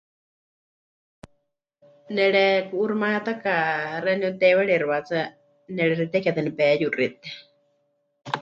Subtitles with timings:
[2.15, 3.53] Nereku'uuximayátaka
[4.03, 5.23] xeeníu teiwarixi wahetsɨa,
[5.75, 7.29] nerexiteketɨ nepeyuxite.